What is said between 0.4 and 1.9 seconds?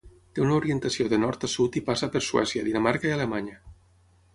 una orientació de nord a sud i